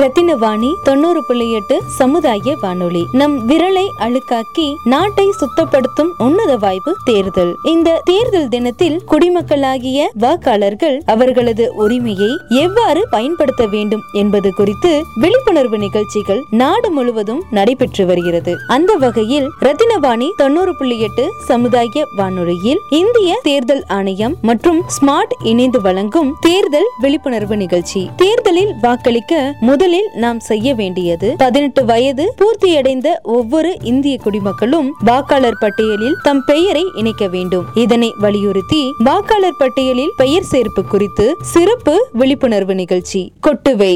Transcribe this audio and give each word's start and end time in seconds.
ரத்தினவாணி 0.00 0.68
தொண்ணூறு 0.84 1.24
புள்ளி 1.26 1.52
எட்டு 1.52 1.82
சமுதாய 1.86 2.56
வானொலி. 2.60 3.06
நம் 3.12 3.48
விரலை 3.48 3.86
அழுக்காக்கி 3.98 4.74
நாட்டை 4.84 5.32
சுத்தப்படுத்தும் 5.40 6.10
உன்னத 6.18 6.56
வாய்ப்பு 6.56 6.96
தேர்தல். 7.04 7.56
இந்த 7.62 8.00
தேர்தல் 8.04 8.48
தினத்தில் 8.48 9.00
குடிமக்களாகிய 9.10 10.06
வாக்காளர்கள் 10.20 11.00
அவர்களது 11.06 11.74
உரிமையை 11.74 12.30
எவ்வாறு 12.48 13.06
பயன்படுத்த 13.10 13.66
வேண்டும் 13.66 14.00
என்பது 14.12 14.54
குறித்து 14.54 15.04
விழிப்புணர்வு 15.14 15.78
நிகழ்ச்சிகள் 15.78 16.42
நாடு 16.50 16.90
முழுவதும் 16.90 17.42
நடைபெற்று 17.50 18.06
வருகிறது. 18.06 18.54
அந்த 18.66 18.94
வகையில் 18.94 19.50
ரத்தினவாணி 19.60 20.30
தொண்ணூறு 20.36 20.76
புள்ளி 20.76 21.00
எட்டு 21.00 21.26
சமுதாய 21.46 22.06
வானொலியில் 22.16 22.80
இந்திய 22.90 23.40
தேர்தல் 23.42 23.84
ஆணையம் 23.88 24.36
மற்றும் 24.42 24.82
ஸ்மார்ட் 25.00 25.36
இணைந்து 25.42 25.80
வழங்கும் 25.80 26.32
தேர்தல் 26.40 26.90
விழிப்புணர்வு 26.98 27.56
நிகழ்ச்சி. 27.56 28.10
தேர்தலில் 28.16 28.74
வாக்களிக்க 28.80 29.54
முதல் 29.60 29.88
முதலில் 29.90 30.18
நாம் 30.22 30.40
செய்ய 30.48 30.68
வேண்டியது 30.80 31.28
பதினெட்டு 31.40 31.82
வயது 31.88 32.24
பூர்த்தியடைந்த 32.40 33.08
ஒவ்வொரு 33.36 33.70
இந்திய 33.90 34.16
குடிமக்களும் 34.24 34.88
வாக்காளர் 35.08 35.56
பட்டியலில் 35.62 36.14
தம் 36.26 36.42
பெயரை 36.50 36.82
இணைக்க 37.00 37.24
வேண்டும். 37.32 37.64
இதனை 37.84 38.10
வலியுறுத்தி 38.24 38.80
வாக்காளர் 39.08 39.56
பட்டியலில் 39.62 40.12
பெயர் 40.20 40.46
சேர்ப்பு 40.52 40.84
குறித்து 40.92 41.26
சிறப்பு 41.54 41.94
விழிப்புணர்வு 42.20 42.76
நிகழ்ச்சி 42.82 43.22
கொட்டுவை. 43.46 43.92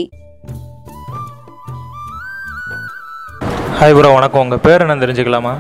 ஹாய் 3.79 3.97
ப்ரோ 3.99 4.13
வணக்கம். 4.17 4.43
உங்கள் 4.47 4.63
பேர் 4.67 4.85
என்ன 4.87 4.99
தெரிஞ்சுக்கலாமா? 5.05 5.55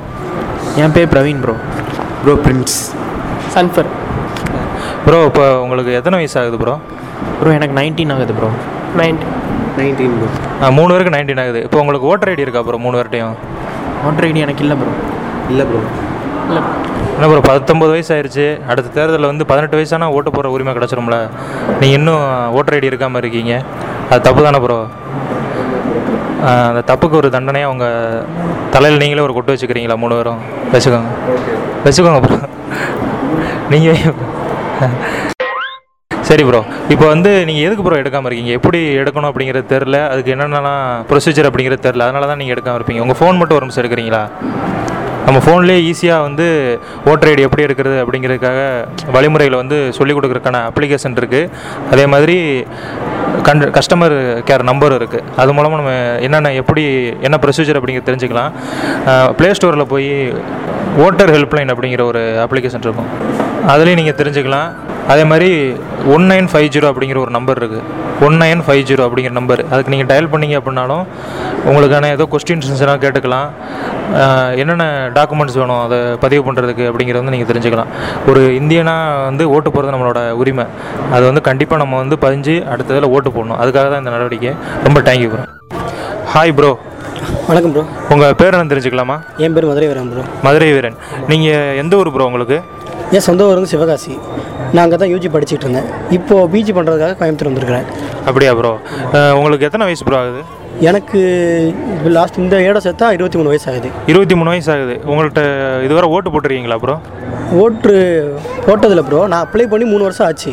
என் 0.83 0.97
பேர் 0.99 1.13
பிரவீன் 1.15 1.43
ப்ரோ 1.47 1.57
ப்ரோ 2.25 2.37
பிரின்ஸ் 2.47 2.79
சன்ஃபர். 3.57 3.91
ப்ரோ 5.07 5.21
இப்போ 5.31 5.47
உங்களுக்கு 5.65 5.99
எத்தனை 6.01 6.19
வயசு 6.23 6.39
ஆகுது 6.43 6.61
ப்ரோ 6.65 6.77
ப்ரோ 7.41 7.53
எனக்கு 7.61 7.79
நைன்டீன் 7.83 8.15
ஆகுது 8.17 8.35
ப்ரோ 8.41 8.51
நைன்டி 9.03 9.29
நைன்டீன் 9.79 10.15
ப்ரோ 10.19 10.29
ஆ, 10.63 10.71
மூணு 10.77 10.91
பேருக்கு 10.93 11.15
நைன்டீன் 11.15 11.43
ஆகுது. 11.43 11.61
இப்போ 11.67 11.79
உங்களுக்கு 11.83 12.09
ஓட்டர் 12.11 12.31
ஐடி 12.33 12.45
இருக்கா 12.47 12.63
ப்ரோ 12.67 12.79
மூணு 12.85 12.97
பேர்ட்டையும் 12.99 13.35
ஓட்டர் 14.09 14.27
ஐடி 14.29 14.43
எனக்கு 14.47 14.63
இல்லை 14.65 14.77
ப்ரோ 14.81 14.93
இல்லை 15.53 15.65
ப்ரோ 15.71 15.81
இல்லை. 16.49 16.63
என்ன 17.15 17.27
ப்ரோ 17.31 17.41
பத்தொம்பது 17.49 17.93
வயசு 17.95 18.11
ஆயிடுச்சு 18.15 18.47
அடுத்த 18.71 18.93
தேர்தலில் 18.97 19.31
வந்து 19.31 19.45
பதினெட்டு 19.51 19.79
வயசானா 19.79 20.07
ஓட்டு 20.17 20.31
போகிற 20.31 20.51
உரிமை 20.55 20.73
கிடச்சிரும்ல. 20.77 21.19
நீங்கள் 21.81 21.99
இன்னும் 21.99 22.25
ஓட்டர் 22.59 22.77
ஐடி 22.79 22.91
இருக்காமல் 22.93 23.23
இருக்கீங்க. 23.23 23.55
அது 24.11 24.21
தப்பு 24.29 24.43
தானே 24.47 24.61
ப்ரோ 24.65 24.79
அந்த 26.65 26.81
தப்புக்கு 26.89 27.17
ஒரு 27.21 27.29
தண்டனையாக 27.35 27.73
உங்கள் 27.75 28.25
தலையில் 28.75 29.01
நீங்களே 29.03 29.25
ஒரு 29.27 29.35
கொட்டு 29.37 29.53
வச்சுக்கிறீங்களா 29.55 29.97
மூணு 30.03 30.19
பேரும்? 30.19 30.41
வச்சுக்கோங்க. 30.75 31.11
வச்சுக்கோங்க 31.87 32.21
ப்ரோ 32.27 32.39
நீங்கள் 33.73 34.01
சரி 36.29 36.43
ப்ரோ 36.49 36.61
இப்போ 36.93 37.07
வந்து 37.13 37.31
நீங்கள் 37.49 37.65
எதுக்கு 37.67 37.83
ப்ரோ 37.87 37.97
எடுக்காமல் 38.03 38.29
இருக்கீங்க? 38.29 38.53
எப்படி 38.59 38.79
எடுக்கணும் 39.01 39.31
அப்படிங்கிறது 39.31 39.67
தெரில 39.73 39.97
அதுக்கு 40.13 40.33
என்னென்னலாம் 40.35 40.85
ப்ரொசீஜர் 41.11 41.49
அப்படிங்கிறது 41.49 41.83
தெரில 41.87 42.05
அதனால 42.07 42.29
தான் 42.31 42.41
நீங்கள் 42.43 42.55
எடுக்காமல் 42.55 42.79
இருப்பீங்க. 42.79 43.03
உங்கள் 43.05 43.19
ஃபோன் 43.19 43.39
மட்டும் 43.41 43.57
ஒரு 43.59 43.67
நிமிஷம் 43.67 43.83
எடுக்கிறீங்களா? 43.83 44.23
நம்ம 45.27 45.39
ஃபோன்லேயே 45.45 45.81
ஈஸியாக 45.91 46.25
வந்து 46.27 46.47
ஓட்டர் 47.11 47.31
ஐடி 47.33 47.43
எப்படி 47.47 47.65
எடுக்கிறது 47.67 47.97
அப்படிங்கிறதுக்காக 48.03 48.61
வழிமுறைகளை 49.17 49.59
வந்து 49.63 49.77
சொல்லிக் 49.99 50.17
கொடுக்குறதுக்கான 50.19 50.59
அப்ளிகேஷன் 50.71 51.19
இருக்குது 51.21 51.51
அதே 51.93 52.05
மாதிரி 52.15 52.37
கண்ட் 53.47 53.67
கஸ்டமர் 53.77 54.17
கேர் 54.49 54.67
நம்பர் 54.71 54.97
இருக்குது 54.99 55.25
அது 55.43 55.55
மூலமாக 55.59 55.81
நம்ம 55.83 55.95
என்னென்ன 56.27 56.53
எப்படி 56.63 56.85
என்ன 57.29 57.39
ப்ரொசீஜர் 57.45 57.79
அப்படிங்கிறது 57.81 58.09
தெரிஞ்சுக்கலாம். 58.11 58.51
ப்ளே 59.39 59.51
ஸ்டோரில் 59.59 59.91
போய் 59.95 60.11
ஓட்டர் 61.07 61.33
ஹெல்ப்லைன் 61.37 61.73
அப்படிங்கிற 61.75 62.05
ஒரு 62.13 62.25
அப்ளிகேஷன் 62.47 62.85
இருக்கும். 62.89 63.11
அதுலேயும் 63.73 64.01
நீங்கள் 64.03 64.19
தெரிஞ்சுக்கலாம். 64.23 64.71
அதே 65.13 65.25
மாதிரி 65.31 65.49
ஒன் 66.15 66.25
நைன் 66.31 66.47
ஃபைவ் 66.51 66.69
ஜீரோ 66.75 66.87
அப்படிங்கிற 66.91 67.19
ஒரு 67.25 67.33
நம்பர் 67.37 67.59
இருக்குது 67.61 67.83
ஒன் 68.27 68.37
நைன் 68.43 68.61
ஃபைவ் 68.67 68.83
ஜீரோ 68.89 69.03
அப்படிங்கிற 69.07 69.35
நம்பர் 69.39 69.61
அதுக்கு 69.71 69.93
நீங்கள் 69.95 70.09
டயல் 70.11 70.31
பண்ணீங்க 70.33 70.57
அப்படின்னாலும் 70.61 71.05
உங்களுக்கான 71.71 72.11
ஏதோ 72.17 72.25
கொஸ்டின்ஸ் 72.33 72.83
எல்லாம் 72.85 73.03
கேட்டுக்கலாம். 73.05 73.49
என்னென்ன 74.63 74.87
டாக்குமெண்ட்ஸ் 75.17 75.59
வேணும் 75.61 75.83
அதை 75.87 75.99
பதிவு 76.25 76.43
பண்ணுறதுக்கு 76.47 76.85
அப்படிங்கிறத 76.91 77.21
வந்து 77.23 77.35
நீங்கள் 77.35 77.51
தெரிஞ்சுக்கலாம். 77.51 77.91
ஒரு 78.31 78.41
இந்தியனாக 78.61 79.25
வந்து 79.29 79.45
ஓட்டு 79.55 79.69
போகிறது 79.75 79.95
நம்மளோட 79.95 80.23
உரிமை. 80.41 80.67
அது 81.15 81.25
வந்து 81.31 81.43
கண்டிப்பாக 81.49 81.81
நம்ம 81.83 82.01
வந்து 82.03 82.19
பதிஞ்சு 82.25 82.55
அடுத்ததில் 82.75 83.11
ஓட்டு 83.15 83.31
போடணும். 83.37 83.59
அதுக்காக 83.63 83.87
தான் 83.93 84.03
இந்த 84.05 84.13
நடவடிக்கை. 84.17 84.53
ரொம்ப 84.87 85.01
thank you 85.09 85.31
bro 85.35 85.45
hi 86.35 86.55
bro 86.59 86.73
வணக்கம் 87.51 87.73
ப்ரோ 87.75 87.85
உங்கள் 88.13 88.37
பேர் 88.41 88.57
என்ன 88.57 88.71
தெரிஞ்சுக்கலாமா? 88.73 89.17
என் 89.45 89.55
பேர் 89.57 89.69
மதுரை 89.71 89.87
வீரன் 89.91 90.11
ப்ரோ 90.13 90.25
மதுரை 90.47 90.71
வீரன் 90.77 90.97
நீங்கள் 91.33 91.77
எந்த 91.83 91.95
ஊர் 92.01 92.15
ப்ரோ 92.15 92.27
உங்களுக்கு? 92.31 92.59
என் 93.17 93.25
சொந்த 93.29 93.47
ஊர் 93.49 93.59
வந்து 93.59 93.73
சிவகாசி. 93.73 94.13
நான் 94.75 94.85
அங்கே 94.85 94.99
தான் 95.01 95.13
யூஜி 95.13 95.29
படிச்சுட்டு 95.35 95.65
இருந்தேன். 95.67 95.89
இப்போது 96.17 96.49
பிஜி 96.53 96.73
பண்ணுறதுக்காக 96.77 97.17
கோயம்புத்தூர் 97.21 97.51
வந்திருக்கிறேன். 97.51 97.87
அப்படியா 98.29 98.53
ப்ரோ 98.59 98.73
உங்களுக்கு 99.39 99.67
எத்தனை 99.69 99.87
வயசு 99.89 100.07
ப்ரோ 100.07 100.19
ஆகுது? 100.21 100.43
எனக்கு 100.91 101.21
லாஸ்ட் 102.17 102.41
இந்த 102.45 102.57
ஏட 102.69 102.79
சேர்த்தா 102.87 103.09
இருபத்தி 103.17 103.39
மூணு 103.41 103.53
வயசு 103.53 103.67
ஆகுது. 103.73 103.89
இருபத்தி 104.13 104.37
மூணு 104.39 104.53
வயசு 104.53 104.71
ஆகுது. 104.75 104.95
உங்கள்கிட்ட 105.11 105.43
இதுவரை 105.87 106.07
ஓட்டு 106.15 106.33
போட்டிருக்கீங்களா 106.35 106.79
ப்ரோ 106.85 106.97
ஓட்டு 107.63 107.93
போட்டதில்ல 108.67 109.03
ப்ரோ 109.09 109.21
நான் 109.33 109.45
அப்ளை 109.47 109.67
பண்ணி 109.73 109.87
மூணு 109.93 110.07
வருஷம் 110.07 110.27
ஆச்சு. 110.29 110.53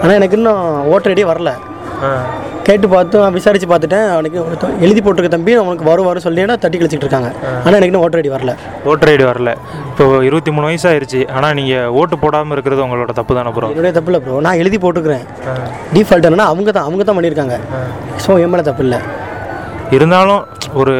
ஆனால் 0.00 0.16
எனக்கு 0.20 0.38
இன்னும் 0.40 0.62
ஓட்டர் 0.94 1.12
ஐடியே 1.14 1.28
வரல. 1.32 1.52
கேட்டு 2.66 2.86
பார்த்தும் 2.94 3.34
விசாரித்து 3.36 3.68
பார்த்துட்டேன். 3.70 4.06
அவனுக்கு 4.14 4.38
எழுதி 4.84 5.00
போட்டிருக்க 5.04 5.30
தம்பி 5.34 5.52
அவனுக்கு 5.60 5.86
வரும் 5.90 6.08
வரும் 6.08 6.24
சொல்லி 6.26 6.42
தட்டி 6.64 6.76
கழிச்சிட்டு 6.80 7.06
இருக்காங்க. 7.06 7.30
ஆனால் 7.64 7.78
எனக்கு 7.80 8.02
ஓட்டர் 8.04 8.20
ஐடி 8.20 8.30
வரல. 8.34 8.52
ஓட்டர் 8.90 9.10
ஐடி 9.12 9.24
வரல. 9.30 9.52
இப்போ 9.90 10.04
இருபத்தி 10.28 10.50
மூணு 10.56 10.68
வயசு 10.68 10.86
ஆயிருச்சு 10.90 11.20
ஆனால் 11.36 11.54
நீங்கள் 11.58 11.88
ஓட்டு 12.00 12.16
போடாமல் 12.24 12.54
இருக்கிறது 12.56 12.84
உங்களோட 12.86 13.14
தப்பு 13.20 13.38
தானே 13.38 13.52
ப்ரோ 13.56 13.70
என்னுடைய 13.72 13.94
தப்பு 13.98 14.10
இல்லை 14.12 14.20
ப்ரோ 14.26 14.42
நான் 14.46 14.60
எழுதி 14.62 14.78
போட்டுக்கிறேன் 14.84 15.24
டிஃபால்ட் 15.96 16.28
என்னன்னா 16.28 16.48
அவங்க 16.52 16.70
தான் 16.78 16.88
அவங்க 16.88 17.04
தான் 17.08 17.18
பண்ணியிருக்காங்க. 17.18 17.58
ஸோ 18.24 18.38
என் 18.44 18.52
மேலே 18.54 18.66
தப்பு 18.70 18.84
இல்லை. 18.86 19.00
இருந்தாலும் 19.96 20.42
ஒரு 20.80 20.92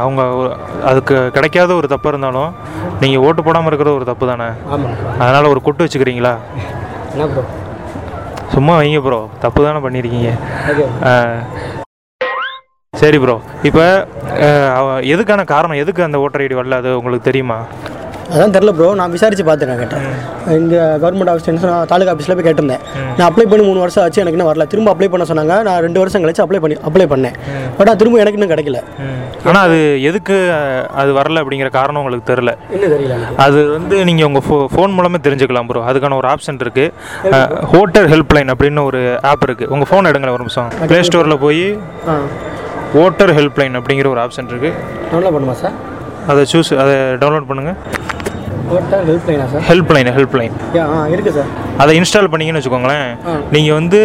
அவங்க 0.00 0.22
அதுக்கு 0.90 1.16
கிடைக்காத 1.36 1.70
ஒரு 1.78 1.88
தப்பு 1.94 2.10
இருந்தாலும் 2.12 2.50
நீங்கள் 3.00 3.24
ஓட்டு 3.28 3.40
போடாமல் 3.46 3.70
இருக்கிறது 3.70 3.98
ஒரு 4.00 4.06
தப்பு 4.10 4.24
தானே? 4.32 4.48
ஆமாம் 4.74 4.94
அதனால் 5.22 5.52
ஒரு 5.54 5.62
கொட்டு 5.68 5.84
வச்சுக்கிறீங்களா? 5.84 6.34
என்ன 7.14 7.26
ப்ரோ 7.32 7.44
சும்மா 8.54 8.74
வைங்க 8.80 9.00
ப்ரோ 9.06 9.20
தப்பு 9.44 9.60
தானே 9.66 9.80
பண்ணியிருக்கீங்க. 9.86 10.30
சரி 13.00 13.18
ப்ரோ 13.22 13.36
இப்போ 13.68 13.84
எதுக்கான 15.12 15.40
காரணம்? 15.52 15.80
எதுக்கு 15.82 16.06
அந்த 16.06 16.18
ஓட்டர் 16.24 16.42
ஐடி 16.44 16.56
வரல? 16.60 16.78
அது 16.82 16.90
உங்களுக்கு 17.00 17.28
தெரியுமா? 17.30 17.58
அதான் 18.32 18.54
தெரில 18.54 18.70
ப்ரோ 18.78 18.88
நான் 19.00 19.12
விசாரிச்சு 19.14 19.44
பார்த்துட்டேன் 19.48 19.78
கேட்டேன். 19.82 20.02
இங்கே 20.56 20.80
கவர்மெண்ட் 21.02 21.30
ஆஃபீஸ் 21.32 21.64
நான் 21.70 21.86
தாலுகா 21.92 22.12
ஆஃபீஸில் 22.14 22.34
போய் 22.38 22.46
கேட்டிருந்தேன். 22.48 22.82
நான் 23.18 23.26
அப்ளை 23.28 23.44
பண்ணி 23.50 23.64
மூணு 23.68 23.80
வருஷம் 23.84 24.02
ஆச்சு 24.04 24.20
எனக்கு 24.22 24.36
இன்னும் 24.38 24.50
வரல. 24.50 24.64
திரும்ப 24.72 24.90
அப்ளை 24.94 25.08
பண்ண 25.12 25.26
சொன்னாங்க. 25.30 25.54
நான் 25.68 25.80
ரெண்டு 25.86 26.00
வருஷம் 26.02 26.22
கழிச்சு 26.24 26.42
அப்ளை 26.44 26.60
பண்ணி 26.64 26.76
அப்ளை 26.88 27.06
பண்ணேன். 27.12 27.36
பட் 27.78 27.90
அது 27.90 28.00
திரும்ப 28.02 28.20
எனக்கு 28.24 28.38
இன்னும் 28.40 28.52
கிடைக்கல. 28.52 28.80
ஆனால் 29.48 29.62
அது 29.68 29.78
எதுக்கு 30.10 30.36
அது 31.00 31.10
வரல 31.18 31.42
அப்படிங்கிற 31.44 31.70
காரணம் 31.78 32.00
உங்களுக்கு 32.02 32.30
தெரில 32.32 32.52
அது 33.46 33.58
வந்து 33.76 33.96
நீங்கள் 34.10 34.28
உங்கள் 34.30 34.46
ஃபோ 34.48 34.58
ஃபோன் 34.74 34.94
மூலமே 34.98 35.20
தெரிஞ்சுக்கலாம் 35.26 35.70
ப்ரோ 35.70 35.82
அதுக்கான 35.90 36.18
ஒரு 36.20 36.30
ஆப்ஷன் 36.34 36.62
இருக்குது 36.66 37.36
ஹோட்டர் 37.74 38.08
ஹெல்ப்லைன் 38.14 38.52
அப்படின்னு 38.54 38.86
ஒரு 38.90 39.02
ஆப் 39.32 39.44
இருக்குது 39.48 39.70
உங்கள் 39.74 39.90
ஃபோன் 39.90 40.10
எடுங்களேன் 40.12 40.36
ஒரு 40.38 40.44
நிமிஷம். 40.46 40.70
ப்ளே 40.90 41.00
ஸ்டோரில் 41.08 41.42
போய் 41.46 41.64
ஓட்டர் 43.04 43.32
ஹெல்ப்லைன் 43.38 43.76
அப்படிங்கிற 43.80 44.08
ஒரு 44.14 44.20
ஆப்ஷன் 44.26 44.50
இருக்குது 44.52 44.74
டவுன்லோட் 45.10 45.36
பண்ணுமா 45.36 45.56
சார் 45.62 45.76
அதை 46.30 46.42
சூஸ் 46.52 46.72
அதை 46.82 46.94
டவுன்லோட் 47.22 47.48
பண்ணுங்கள் 47.50 47.78
ஹெல்ப்லைன் 49.68 50.10
ஹெல்ப்லைன் 50.16 50.54
யா 50.76 50.84
ஆ 50.94 50.96
இருக்குது 51.14 51.34
சார் 51.38 51.50
அதை 51.82 51.92
இன்ஸ்டால் 51.98 52.30
பண்ணீங்கன்னு 52.32 52.60
வச்சுக்கோங்களேன். 52.60 53.08
நீங்கள் 53.54 53.76
வந்து 53.78 54.00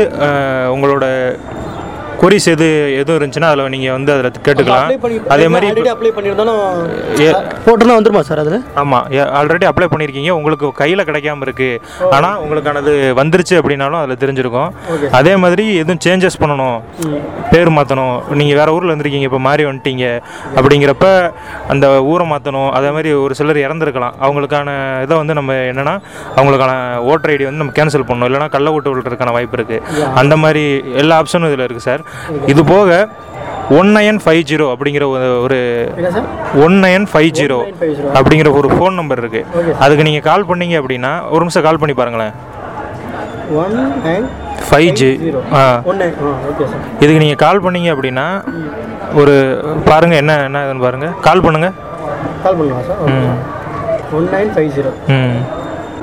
உங்களோட 0.76 1.06
கொரிஸ் 2.22 2.48
எது 2.52 2.68
எதுவும் 3.00 3.18
இருந்துச்சுன்னா 3.20 3.48
அதில் 3.52 3.70
நீங்கள் 3.70 3.92
வந்து 3.92 4.12
அதில் 4.14 4.32
கேட்டுக்கலாம். 4.46 4.90
அதே 5.28 5.48
மாதிரி 5.48 5.68
அப்ளை 5.94 6.12
பண்ணியிருந்தாலும் 6.18 6.60
ஏ- 7.20 7.36
போட்டுனா 7.66 7.94
வந்துருமா 7.98 8.20
சார் 8.20 8.40
அதில்? 8.40 8.64
ஆமாம் 8.76 9.06
ஆல்ரெடி 9.40 9.66
அப்ளை 9.70 9.88
பண்ணியிருக்கீங்க 9.94 10.30
உங்களுக்கு 10.30 10.72
கையில் 10.72 11.04
கிடைக்காம 11.04 11.42
இருக்கு. 11.42 11.70
ஆனால் 12.12 12.38
உங்களுக்கானது 12.44 12.94
வந்துருச்சு 13.22 13.56
அப்படின்னாலும் 13.62 14.02
அதில் 14.02 14.22
தெரிஞ்சிருக்கும். 14.24 14.70
அதே 15.12 15.36
மாதிரி 15.36 15.76
எதுவும் 15.76 16.02
சேஞ்சஸ் 16.06 16.40
பண்ணணும். 16.40 16.78
பேர் 17.52 17.72
மாற்றணும் 17.72 18.32
நீங்கள் 18.42 18.58
வேறு 18.58 18.74
ஊரில் 18.74 18.94
இருந்திருக்கீங்க 18.94 19.30
இப்போ 19.30 19.40
மாறி 19.40 19.66
வந்துட்டீங்க. 19.66 20.06
அப்படிங்கிறப்ப 20.56 21.32
அந்த 21.68 22.04
ஊரை 22.04 22.30
மாற்றணும் 22.30 22.70
அதே 22.72 22.90
மாதிரி 22.90 23.14
ஒரு 23.14 23.36
சிலர் 23.36 23.62
இறந்துருக்கலாம். 23.66 24.14
அவங்களுக்கான 24.22 24.70
இதை 25.02 25.18
வந்து 25.18 25.34
நம்ம 25.34 25.54
என்னென்னா 25.54 25.96
அவங்களுக்கான 26.36 26.74
ஓட்டர் 27.12 27.32
ஐடி 27.36 27.44
வந்து 27.52 27.64
நம்ம 27.64 27.76
கேன்சல் 27.80 28.08
பண்ணணும். 28.10 28.32
இல்லைனா 28.32 28.50
கள்ள 28.50 28.72
ஓட்டு 28.72 28.96
விழுறதுக்கான 28.96 29.32
வாய்ப்பு 29.32 29.58
இருக்குது 29.58 29.82
அந்த 30.14 30.38
மாதிரி 30.38 30.66
எல்லா 30.96 31.22
ஆப்ஷனும் 31.22 31.52
இதில் 31.54 31.66
இருக்குது 31.68 31.88
சார். 31.90 32.03
இது 32.46 32.66
போக 32.66 32.90
ஒன் 33.70 33.98
நயன் 33.98 34.20
ஃபைவ் 34.26 34.42
ஜீரோ 34.42 34.66
அப்படிங்கிற 34.74 35.04
ஒரு- 35.44 35.60
ஒன் 36.56 36.84
நயன் 36.84 37.08
ஃபைவ் 37.14 37.30
ஜீரோ 37.32 37.60
அப்படிங்கிற 38.14 38.54
ஒரு 38.54 38.70
ஃபோன் 38.70 38.94
நம்பர் 38.94 39.18
இருக்கு. 39.18 39.46
அதுக்கு 39.80 40.04
நீங்கள் 40.04 40.22
கால் 40.22 40.46
பண்ணீங்க 40.46 40.82
அப்படின்னா 40.82 41.30
ஒரு 41.30 41.40
நிமிஷம் 41.40 41.64
கால் 41.64 41.78
பண்ணி 41.78 41.94
பாருங்களேன். 41.94 42.34
ஒன் 43.56 43.76
நைன் 44.06 44.26
ஃபைவ் 44.70 44.90
ஜி 44.94 45.10
ஆ. 45.54 45.64
இதுக்கு 47.00 47.20
நீங்கள் 47.20 47.36
கால் 47.36 47.64
பண்ணீங்க 47.64 47.90
அப்படின்னா 47.94 48.28
ஒரு 49.14 49.34
பாருங்கள் 49.86 50.18
என்ன 50.18 50.44
என்ன 50.44 50.64
இதுன்னு 50.66 50.80
பாருங்கள் 50.80 51.20
கால் 51.20 51.42
பண்ணுங்கள் 51.42 51.74
கால் 52.44 52.58
பண்ணுவா 52.58 52.82
sir? 52.88 53.02
One 54.12 54.28
nine 54.28 54.52
five 54.56 54.72
zero. 54.78 54.92
ம். 55.08 55.38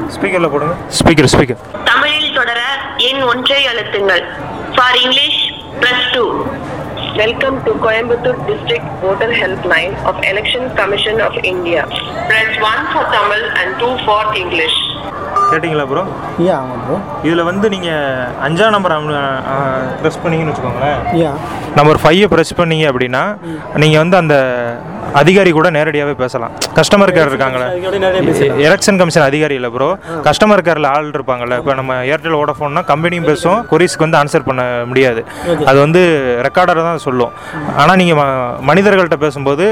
ஸ்பீக்கரில் 0.09 0.51
போடுங்க. 0.51 0.75
Speaker 0.99 1.31
speaker. 1.33 1.61
தமிழில் 1.85 2.35
தொடர 2.35 2.61
எண் 2.97 3.23
ஒன்றை 3.23 3.67
அழுத்துங்கள். 3.67 4.23
For 4.77 4.97
English 5.05 5.41
press 5.81 6.07
two 6.13 6.25
Welcome 7.13 7.57
to 7.65 7.73
Coimbatore 7.77 8.37
District 8.47 8.87
Voter 9.01 9.29
Helpline 9.33 9.95
of 10.05 10.17
Election 10.23 10.63
Commission 10.75 11.17
of 11.21 11.35
India. 11.45 11.83
Press 12.29 12.53
1 12.61 12.93
for 12.93 13.03
Tamil 13.07 13.43
and 13.55 13.71
2 13.81 13.91
for 14.07 14.23
English. 14.37 14.77
கேட்டிங்களா 15.51 15.85
ப்ரோ 15.91 16.03
யா 16.45 16.57
ஆமாம் 16.63 16.83
bro 16.83 16.97
இதில் 17.27 17.43
வந்து 17.43 17.67
நீங்கள் 17.69 18.27
அஞ்சாம் 18.47 18.75
நம்பர் 18.77 18.95
ப்ரெஸ் 20.01 20.21
பண்ணீங்கன்னு 20.23 20.53
வச்சுக்கோங்களேன் 20.53 21.01
யா 21.21 21.33
நம்பர் 21.79 22.01
ஃபைவை 22.03 22.29
ப்ரெஸ் 22.35 22.53
பண்ணீங்க 22.61 22.87
அப்படின்னா 22.91 23.23
நீங்கள் 23.83 24.03
வந்து 24.03 24.17
அந்த 24.17 24.37
அதிகாரி 25.21 25.51
கூட 25.57 25.69
நேரடியாகவே 25.77 26.15
பேசலாம். 26.23 26.53
கஸ்டமர் 26.79 27.13
கேர் 27.17 27.31
இருக்காங்களே. 27.31 27.67
எலெக்ஷன் 28.67 28.99
கமிஷன் 29.01 29.25
அதிகாரி 29.29 29.55
இல்லை 29.59 29.71
ப்ரோ 29.75 29.89
கஸ்டமர் 30.27 30.63
கேரில் 30.67 30.89
ஆள் 30.93 31.09
இருப்பாங்கல்ல. 31.17 31.57
இப்போ 31.61 31.75
நம்ம 31.81 31.95
ஏர்டெல் 32.13 32.37
ஓடஃபோன்னா 32.41 32.83
கம்பெனியும் 32.91 33.29
பேசும். 33.31 33.59
கொரிஸ்க்கு 33.73 34.05
வந்து 34.07 34.19
ஆன்சர் 34.21 34.47
பண்ண 34.49 34.63
முடியாது. 34.91 35.23
அது 35.71 35.79
வந்து 35.85 36.03
ரெக்கார்டர் 36.47 36.83
தான் 36.89 37.03
சொல்லும். 37.07 37.33
ஆனால் 37.81 37.99
நீங்கள் 38.03 38.19
மனிதர்கள்ட்ட 38.71 39.19
பேசும்போது 39.25 39.67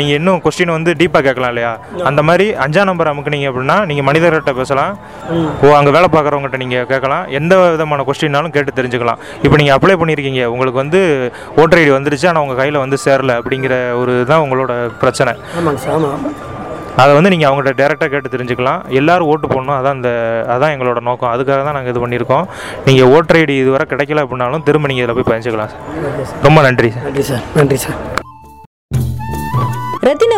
நீங்கள் 0.00 0.16
இன்னும் 0.20 0.40
கொஸ்டின் 0.46 0.74
வந்து 0.76 0.92
டீப்பாக 1.02 1.22
கேட்கலாம் 1.28 1.52
இல்லையா? 1.54 1.72
அந்த 2.10 2.20
மாதிரி 2.30 2.48
அஞ்சாம் 2.66 2.88
நம்பர் 2.90 3.12
அமுக்குனீங்க 3.12 3.48
அப்படின்னா 3.52 3.78
நீங்கள் 3.92 4.08
மனிதர்கள்ட்ட 4.10 4.54
பேசலாம். 4.60 4.92
ஓ 5.64 5.72
அங்கே 5.78 5.94
வேலை 5.98 6.10
பார்க்குறவங்ககிட்ட 6.16 6.60
நீங்கள் 6.64 6.86
கேட்கலாம். 6.92 7.24
எந்த 7.40 7.54
விதமான 7.62 8.04
கொஸ்டின்னாலும் 8.10 8.54
கேட்டு 8.58 8.76
தெரிஞ்சுக்கலாம். 8.80 9.20
இப்போ 9.44 9.56
நீங்கள் 9.62 9.76
அப்ளை 9.78 9.96
பண்ணியிருக்கீங்க. 10.02 10.44
உங்களுக்கு 10.54 10.80
வந்து 10.84 11.00
ஓட்டர் 11.62 11.80
ஐடி 11.82 11.92
வந்துருச்சு. 11.98 12.28
ஆனால் 12.32 12.44
உங்கள் 12.46 12.60
கையில் 12.62 12.82
வந்து 12.84 12.98
சேரல 13.06 13.34
அப்படிங்கிற 13.40 13.74
ஒரு 14.02 14.14
தான் 14.30 14.42
உங்களோட 14.58 14.74
பிரச்சனை. 15.02 15.32
ஆமாங்க 15.58 15.80
சார் 15.84 15.94
ஆமாம் 15.96 16.22
அதை 17.02 17.10
வந்து 17.16 17.30
நீங்கள் 17.32 17.48
அவங்கள்ட்ட 17.48 17.72
டேரெக்டாக 17.80 18.10
கேட்டு 18.12 18.32
தெரிஞ்சுக்கலாம். 18.34 18.80
எல்லாரும் 19.00 19.28
ஓட்டு 19.32 19.46
போடணும். 19.46 19.76
அதான் 19.80 19.98
இந்த 19.98 20.10
அதான் 20.54 20.72
எங்களோட 20.74 21.00
நோக்கம். 21.08 21.32
அதுக்காக 21.34 21.60
தான் 21.66 21.76
நாங்கள் 21.78 21.92
இது 21.94 22.02
பண்ணியிருக்கோம். 22.04 22.48
நீங்கள் 22.88 23.10
ஓட்டர் 23.16 23.38
ஐடி 23.42 23.56
இதுவரை 23.64 23.86
கிடைக்கல 23.92 24.24
அப்படின்னாலும் 24.24 24.66
திரும்ப 24.68 24.88
நீங்கள் 24.92 25.06
இதில் 25.06 25.18
போய் 25.18 25.30
பயந்துக்கலாம் 25.32 25.72
சார். 25.74 25.84
ரொம்ப 26.46 26.62
நன்றி 26.68 26.90
சார். 26.96 27.04
நன்றி 27.08 27.24
சார். 27.30 27.44
நன்றி 27.60 27.78
சார். 27.84 27.98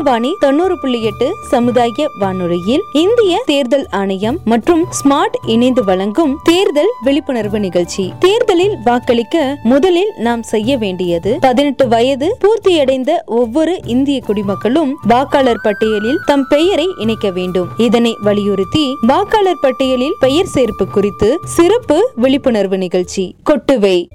ரத்தினவாணி 0.00 0.32
தொண்ணூறு 0.38 0.78
புள்ளி 0.78 1.02
எட்டு 1.02 1.34
சமுதாய 1.48 2.06
வானொலியில் 2.18 2.82
இந்திய 2.92 3.42
தேர்தல் 3.46 3.86
ஆணையம் 3.90 4.38
மற்றும் 4.44 4.86
ஸ்மார்ட் 4.90 5.36
இணைந்து 5.46 5.84
வழங்கும் 5.84 6.38
தேர்தல் 6.42 6.92
விழிப்புணர்வு 7.00 7.60
நிகழ்ச்சி. 7.60 8.12
தேர்தலில் 8.18 8.76
வாக்களிக்க 8.84 9.58
முதலில் 9.62 10.12
நாம் 10.16 10.42
செய்ய 10.42 10.76
வேண்டியது 10.76 11.36
பதினெட்டு 11.40 11.88
வயது 11.88 12.36
பூர்த்தியடைந்த 12.40 13.10
ஒவ்வொரு 13.26 13.80
இந்திய 13.84 14.20
குடிமக்களும் 14.20 14.96
வாக்காளர் 15.08 15.60
பட்டியலில் 15.62 16.20
தம் 16.26 16.46
பெயரை 16.48 16.88
இணைக்க 16.98 17.30
வேண்டும். 17.30 17.68
இதனை 17.76 18.16
வலியுறுத்தி 18.20 18.94
வாக்காளர் 19.00 19.60
பட்டியலில் 19.60 20.16
பெயர் 20.20 20.50
சேர்ப்பு 20.54 20.84
குறித்து 20.92 21.38
சிறப்பு 21.44 22.10
விழிப்புணர்வு 22.14 22.78
நிகழ்ச்சி. 22.78 23.34
கொட்டுவை. 23.50 24.06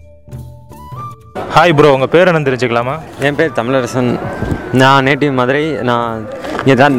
ஹாய் 1.36 1.74
ப்ரோ 1.78 1.90
உங்கள் 1.96 2.10
பேர் 2.14 2.30
என்ன 2.30 2.42
தெரிஞ்சுக்கலாமா? 2.48 2.94
என் 3.28 3.38
பேர் 3.40 3.56
தமிழரசன். 3.58 4.10
நான் 4.82 5.06
நேட்டிவ் 5.08 5.34
மதுரை 5.40 5.64
நான் 5.90 6.24
இங்கே 6.62 6.76
தான் 6.82 6.96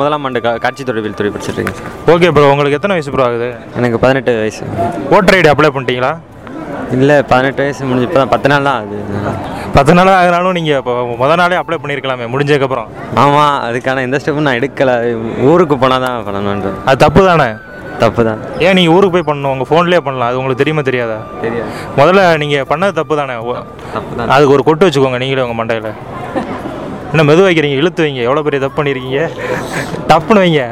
முதலாம் 0.00 0.24
ஆண்டு 0.28 0.40
காட்சி 0.64 0.84
தொழில் 0.88 1.16
துறை 1.18 1.30
சார் 1.46 1.90
ஓகே 2.14 2.28
ப்ரோ 2.36 2.44
உங்களுக்கு 2.52 2.78
எத்தனை 2.78 2.94
வயசு 2.96 3.12
ப்ரோ 3.14 3.24
ஆகுது? 3.28 3.48
எனக்கு 3.78 3.98
பதினெட்டு 4.04 4.32
வயசு. 4.42 4.64
ஓட்டர் 5.16 5.36
ஐடி 5.38 5.50
அப்ளை 5.52 5.70
பண்ணிட்டீங்களா? 5.76 6.12
இல்லை 6.96 7.16
பதினெட்டு 7.32 7.62
வயசு 7.64 7.88
முடிஞ்சு 7.90 8.08
இப்போ 8.08 8.20
தான் 8.22 8.32
பத்து 8.34 8.50
நாள் 8.52 8.66
தான் 8.68 8.78
ஆகுது. 8.80 8.98
பத்து 9.76 9.94
நாள் 9.98 10.10
ஆகினாலும் 10.18 10.56
நீங்கள் 10.58 10.78
இப்போ 10.80 10.92
முத 11.22 11.32
நாளே 11.42 11.56
அப்ளை 11.62 11.78
பண்ணியிருக்கலாமே 11.84 12.26
முடிஞ்சதுக்கப்புறம் 12.34 12.90
ஆமாம் 13.22 13.56
அதுக்கான 13.68 14.04
எந்த 14.08 14.20
ஸ்டெப்பும் 14.22 14.48
நான் 14.48 14.58
எடுக்கலை. 14.60 14.96
ஊருக்கு 15.50 15.78
போனால் 15.84 16.04
தான் 16.06 16.24
பண்ணணுன்ற 16.28 16.72
அது 16.90 17.02
தப்பு 17.06 17.22
தானே? 17.30 17.48
தப்பு 18.02 18.22
தான் 18.28 18.40
ஏன் 18.66 18.76
நீங்கள் 18.78 18.94
ஊருக்கு 18.94 19.14
போய் 19.16 19.28
பண்ணணும்? 19.28 19.52
உங்கள் 19.54 19.68
ஃபோன்லேயே 19.70 20.00
பண்ணலாம். 20.06 20.28
அது 20.30 20.38
உங்களுக்கு 20.40 20.62
தெரியுமா 20.62 20.82
தெரியாதா? 20.88 21.18
தெரியாது. 21.44 21.70
முதல்ல 21.98 22.22
நீங்கள் 22.42 22.68
பண்ணது 22.72 22.98
தப்பு 23.00 23.16
தானே 23.20 23.36
தப்பு 23.94 24.12
தான் 24.18 24.32
அதுக்கு 24.34 24.54
ஒரு 24.56 24.64
கொட்டு 24.68 24.86
வச்சுக்கோங்க 24.86 25.20
நீங்களே 25.24 25.44
உங்கள் 25.46 25.60
மண்டையில். 25.60 25.92
என்ன 27.12 27.24
மெது 27.30 27.46
வைக்கிறீங்க? 27.46 27.76
இழுத்து 27.82 28.04
வைங்க. 28.04 28.22
எவ்வளோ 28.28 28.42
பெரிய 28.48 28.60
தப்பு 28.64 28.78
பண்ணியிருக்கீங்க 28.80 29.22
டப்புன்னு 30.10 30.42
வைங்க. 30.44 30.64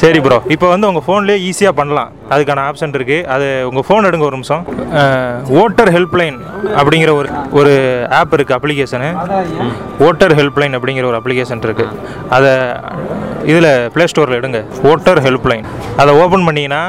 சரி 0.00 0.18
ப்ரோ 0.24 0.36
இப்போ 0.54 0.66
வந்து 0.72 0.86
உங்கள் 0.90 1.04
ஃபோன்லேயே 1.06 1.38
ஈஸியாக 1.48 1.74
பண்ணலாம். 1.78 2.10
அதுக்கான 2.34 2.62
ஆப்ஷன் 2.68 2.94
இருக்குது 2.98 3.26
அது 3.34 3.46
உங்கள் 3.68 3.84
ஃபோன் 3.86 4.06
எடுங்க 4.08 4.24
ஒரு 4.28 4.36
நிமிஷம். 4.38 4.62
ஓட்டர் 5.60 5.90
ஹெல்ப்லைன் 5.96 6.38
அப்படிங்கிற 6.80 7.12
ஒரு 7.20 7.28
ஒரு 7.58 7.72
ஆப் 8.20 8.34
இருக்குது 8.36 8.56
அப்ளிகேஷனு 8.58 9.10
ஓட்டர் 10.08 10.34
ஹெல்ப்லைன் 10.40 10.76
அப்படிங்கிற 10.78 11.06
ஒரு 11.12 11.18
அப்ளிகேஷன் 11.20 11.64
இருக்குது 11.68 11.94
அதை 12.36 12.52
இதில் 13.52 13.70
ப்ளே 13.94 14.06
ஸ்டோரில் 14.12 14.38
எடுங்க. 14.40 14.60
ஓட்டர் 14.90 15.22
ஹெல்ப்லைன் 15.26 15.66
அதை 16.02 16.12
ஓப்பன் 16.24 16.46
பண்ணிங்கன்னா 16.48 16.82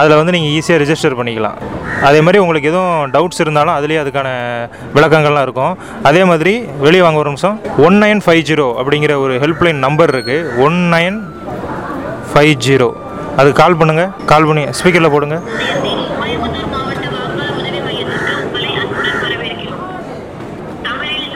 அதில் 0.00 0.18
வந்து 0.18 0.34
நீங்கள் 0.34 0.52
ஈஸியாக 0.58 0.80
ரிஜிஸ்டர் 0.82 1.16
பண்ணிக்கலாம். 1.18 1.56
அதே 2.08 2.20
மாதிரி 2.26 2.38
உங்களுக்கு 2.42 2.70
எதுவும் 2.70 3.10
டவுட்ஸ் 3.14 3.42
இருந்தாலும் 3.44 3.74
அதுலேயே 3.78 3.98
அதுக்கான 4.02 4.28
விளக்கங்கள்லாம் 4.94 5.44
இருக்கும். 5.46 5.74
அதே 6.08 6.22
மாதிரி 6.30 6.54
வெளியே 6.84 7.02
வாங்க 7.06 7.20
ஒரு 7.22 7.30
நிமிஷம். 7.32 7.56
ஒன் 7.86 7.98
நைன் 8.04 8.22
ஃபைவ் 8.26 8.42
ஜீரோ 8.50 8.66
அப்படிங்கிற 8.80 9.14
ஒரு 9.24 9.34
ஹெல்ப்லைன் 9.44 9.84
நம்பர் 9.86 10.12
இருக்குது 10.16 10.56
ஒன் 10.66 10.78
நைன் 10.94 11.18
ஃபைவ் 12.32 12.52
ஜீரோ. 12.66 12.88
அது 13.40 13.48
கால் 13.60 13.76
பண்ணுங்கள் 13.80 14.12
கால் 14.30 14.46
பண்ணி 14.48 14.62
ஸ்பீக்கரில் 14.78 15.12
போடுங்க. 15.14 15.36
தமிழில் 20.86 21.28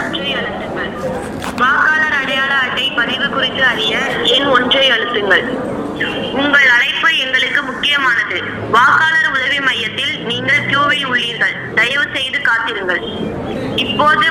ஒன்றை 0.00 0.30
அழுத்துங்கள் 0.38 0.90
வாக்காளர் 1.62 2.16
அடையாள 2.20 2.52
அட்டை 2.64 2.86
பதிவு 3.00 3.26
குறித்து 3.36 3.62
அறிய 3.72 4.00
ஒன்றை 4.56 4.86
அழுத்துங்கள். 4.94 5.44
உங்கள் 6.40 6.68
அழைப்பு 6.76 7.08
எங்களுக்கு 7.24 7.60
முக்கியமானது. 7.70 8.38
வாக்காளர் 8.76 9.30
உதவி 9.36 9.60
மையத்தில் 9.68 10.14
நீங்கள் 10.30 10.66
கியூவில் 10.70 11.06
உள்ளீர்கள். 11.12 11.56
தயவு 11.78 12.06
செய்து 12.16 12.40
காத்திருங்கள். 12.48 13.02
இப்போது 13.84 14.26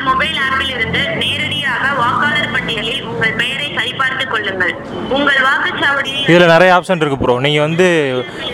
கொள்ளுங்கள் 4.34 4.74
உங்கள் 5.16 5.42
வாக்குச்சாவடியை 5.48 6.20
இதில் 6.32 6.52
நிறைய 6.54 6.70
ஆப்ஷன் 6.78 7.02
இருக்குது 7.02 7.22
ப்ரோ 7.24 7.36
நீங்கள் 7.46 7.66
வந்து 7.68 7.88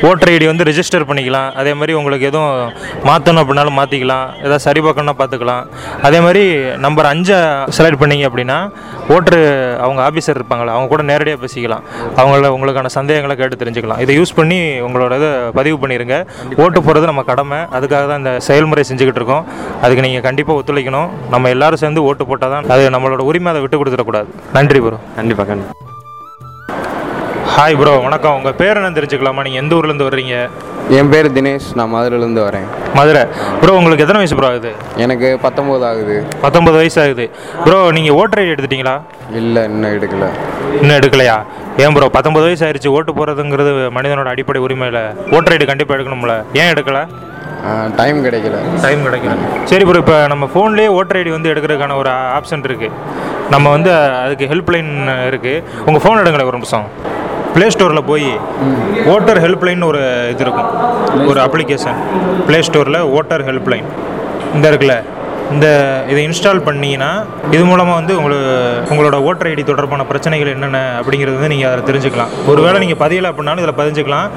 ஓட்டர் 0.09 0.31
ஐடி 0.33 0.45
வந்து 0.51 0.67
ரெஜிஸ்டர் 0.69 1.07
பண்ணிக்கலாம். 1.09 1.49
அதே 1.59 1.71
மாதிரி 1.79 1.93
உங்களுக்கு 1.99 2.27
எதுவும் 2.29 2.53
மாற்றணும் 3.09 3.41
அப்படின்னாலும் 3.43 3.77
மாற்றிக்கலாம் 3.79 4.25
ஏதாவது 4.45 4.63
சரி 4.67 4.81
பார்க்கணும்னா 4.85 5.15
பார்த்துக்கலாம். 5.21 5.63
அதே 6.07 6.19
மாதிரி 6.25 6.43
நம்பர் 6.85 7.09
அஞ்சை 7.13 7.39
செலக்ட் 7.77 8.01
பண்ணீங்க 8.01 8.25
அப்படின்னா 8.29 8.57
ஓட்டர் 9.15 9.41
அவங்க 9.85 9.99
ஆஃபீஸர் 10.07 10.39
இருப்பாங்களா 10.39 10.73
அவங்க 10.75 10.89
கூட 10.93 11.03
நேரடியாக 11.11 11.41
பேசிக்கலாம். 11.43 11.83
அவங்கள 12.21 12.51
உங்களுக்கான 12.55 12.91
சந்தேகங்களை 12.97 13.35
கேட்டு 13.41 13.61
தெரிஞ்சுக்கலாம். 13.61 14.01
இதை 14.05 14.15
யூஸ் 14.19 14.35
பண்ணி 14.39 14.59
உங்களோட 14.87 15.13
இதை 15.21 15.31
பதிவு 15.59 15.77
பண்ணிடுங்க 15.83 16.17
ஓட்டு 16.63 16.79
போடுறது 16.87 17.11
நம்ம 17.11 17.23
கடமை. 17.31 17.61
அதுக்காக 17.77 18.03
தான் 18.11 18.21
இந்த 18.23 18.33
செயல்முறை 18.49 18.85
செஞ்சுக்கிட்டு 18.91 19.21
இருக்கோம். 19.21 19.45
அதுக்கு 19.85 20.05
நீங்கள் 20.07 20.25
கண்டிப்பாக 20.29 20.59
ஒத்துழைக்கணும். 20.61 21.09
நம்ம 21.35 21.49
எல்லாரும் 21.55 21.83
சேர்ந்து 21.85 22.05
ஓட்டு 22.09 22.29
போட்டால் 22.31 22.53
தான் 22.55 22.69
அது 22.75 22.93
நம்மளோட 22.97 23.23
உரிமை 23.31 23.51
அதை 23.53 23.63
விட்டு 23.65 23.79
கொடுத்துடக்கூடாது. 23.81 24.29
நன்றி 24.59 24.81
ப்ரோ 24.85 24.99
கண்டிப்பாக 25.17 25.47
கண்டிப்பாக 25.49 25.66
ஹாய் 27.57 27.75
ப்ரோ 27.77 27.91
வணக்கம். 28.03 28.35
உங்கள் 28.39 28.55
பேர் 28.59 28.77
என்ன 28.79 28.89
தெரிஞ்சுக்கலாமா? 28.95 29.43
நீங்கள் 29.45 29.61
எந்த 29.61 29.73
ஊர்லேருந்து 29.77 30.07
வர்றீங்க? 30.07 30.35
என் 30.97 31.07
பேர் 31.13 31.27
தினேஷ். 31.37 31.69
நான் 31.77 31.89
மதுரையிலேருந்து 31.93 32.41
வரேன். 32.47 32.67
மதுரை. 32.97 33.23
ப்ரோ 33.61 33.71
உங்களுக்கு 33.79 34.03
எத்தனை 34.05 34.19
வயசு 34.21 34.35
ப்ரோ 34.39 34.49
ஆகுது? 34.49 34.71
எனக்கு 35.03 35.27
பத்தொம்போது 35.45 35.85
ஆகுது. 35.89 36.15
பத்தொம்பது 36.43 36.77
வயசு 36.81 36.99
ஆகுது. 37.03 37.25
ப்ரோ 37.63 37.77
நீங்கள் 37.97 38.17
ஓட்டர் 38.19 38.41
ஐடி 38.41 38.53
எடுத்துட்டீங்களா? 38.55 38.95
இல்லை 39.39 39.63
இன்னும் 39.71 39.95
எடுக்கல. 39.97 40.27
இன்னும் 40.81 40.97
எடுக்கலையா? 40.99 41.37
ஏன் 41.85 41.95
ப்ரோ 41.97 42.11
பத்தொம்பது 42.17 42.47
வயசு 42.49 42.65
ஆயிடுச்சு 42.67 42.93
ஓட்டு 42.97 43.17
போகிறதுங்கிறது 43.19 43.73
மனிதனோட 43.97 44.27
அடிப்படை 44.35 44.61
உரிமையில். 44.67 45.01
ஓட்டர் 45.37 45.55
ஐடி 45.57 45.67
கண்டிப்பாக 45.71 45.97
எடுக்கணும்ல. 45.99 46.37
ஏன் 46.61 46.71
எடுக்கலை? 46.75 47.03
டைம் 48.01 48.21
கிடைக்கல. 48.27 48.57
டைம் 48.85 49.03
கிடைக்கல. 49.07 49.35
சரி 49.73 49.83
ப்ரோ 49.89 50.03
இப்போ 50.05 50.19
நம்ம 50.35 50.51
ஃபோன்லேயே 50.53 50.91
ஓட்டர் 50.99 51.21
ஐடி 51.23 51.33
வந்து 51.37 51.53
எடுக்கிறதுக்கான 51.55 51.97
ஒரு 52.03 52.11
ஆப்ஷன் 52.37 52.67
இருக்குது 52.69 52.95
நம்ம 53.55 53.65
வந்து 53.77 53.91
அதுக்கு 54.23 54.45
ஹெல்ப்லைன் 54.53 54.93
இருக்குது 55.31 55.61
உங்கள் 55.87 56.03
ஃபோன் 56.05 56.21
எடுங்களேன் 56.23 56.49
ஒரு 56.51 56.59
நிமிஷம். 56.61 56.87
ப்ளே 57.57 57.67
ஸ்டோரில் 57.73 58.07
போய் 58.09 58.25
ஓட்டர் 59.13 59.39
ஹெல்ப்லைன் 59.43 59.83
ஒரு 59.91 60.01
இது 60.31 60.43
இருக்கும். 60.45 60.71
ஒரு 61.29 61.39
அப்ளிகேஷன் 61.45 61.99
ப்ளே 62.47 62.57
ஸ்டோரில் 62.67 62.97
ஓட்டர் 63.17 63.43
ஹெல்ப்லைன் 63.47 63.87
இந்த 64.57 64.65
இருக்குல்ல 64.71 64.95
இந்த 65.53 65.67
இதை 66.11 66.21
இன்ஸ்டால் 66.27 66.61
பண்ணிங்கன்னா 66.67 67.09
இது 67.55 67.61
மூலமாக 67.69 67.95
வந்து 67.99 68.13
உங்களுக்கு 68.19 68.49
உங்களோட 68.93 69.17
ஓட்டர் 69.29 69.49
ஐடி 69.51 69.63
தொடர்பான 69.69 70.05
பிரச்சனைகள் 70.11 70.51
என்னென்ன 70.53 70.79
அப்படிங்கிறது 70.99 71.37
வந்து 71.37 71.51
நீங்கள் 71.53 71.69
அதில் 71.69 71.87
தெரிஞ்சுக்கலாம். 71.89 72.31
ஒருவேளை 72.51 72.77
நீங்கள் 72.83 72.99
பதியலை 73.03 73.29
அப்படின்னாலும் 73.31 73.63
இதில் 73.63 73.79
பதிஞ்சுக்கலாம். 73.81 74.27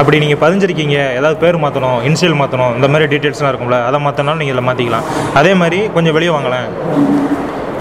அப்படி 0.00 0.22
நீங்கள் 0.24 0.42
பதிஞ்சிருக்கீங்க 0.44 0.96
ஏதாவது 1.18 1.38
பேர் 1.44 1.62
மாற்றணும் 1.64 1.98
இன்சியல் 2.10 2.38
மாற்றணும் 2.42 2.74
இந்த 2.78 2.88
மாதிரி 2.94 3.10
டீட்டெயில்ஸ்லாம் 3.14 3.52
இருக்கும்ல 3.54 3.80
அதை 3.90 4.00
மாற்றினாலும் 4.06 4.42
நீங்கள் 4.42 4.56
இதில் 4.56 4.68
மாற்றிக்கலாம் 4.70 5.08
அதே 5.40 5.54
மாதிரி 5.62 5.80
கொஞ்சம் 5.96 6.16
வெளியே 6.18 6.34
வாங்கலாம் 6.36 6.68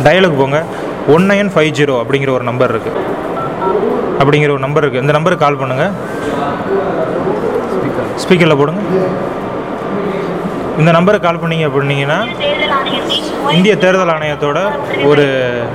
டயலுக்கு 0.08 0.40
போங்க. 0.44 0.60
ஒன் 1.16 1.28
நைன் 1.32 1.52
ஃபைவ் 1.56 1.74
ஜீரோ 1.80 1.96
அப்படிங்கிற 2.04 2.32
ஒரு 2.40 2.46
நம்பர் 2.52 2.74
இருக்குது 2.76 3.00
அப்படிங்கிற 4.22 4.52
ஒரு 4.56 4.64
நம்பர் 4.66 4.84
இருக்குது 4.86 5.04
இந்த 5.06 5.16
நம்பருக்கு 5.18 5.46
கால் 5.46 5.62
பண்ணுங்கள் 5.62 5.94
ஸ்பீக்கரில் 8.24 8.60
போடுங்க. 8.60 8.82
இந்த 10.80 10.90
நம்பருக்கு 10.96 11.28
கால் 11.28 11.42
பண்ணீங்க 11.42 11.66
அப்படின்னீங்கன்னா 11.70 12.20
இந்திய 13.56 13.74
தேர்தல் 13.84 14.12
ஆணையத்தோட 14.14 14.60
ஒரு 15.10 15.24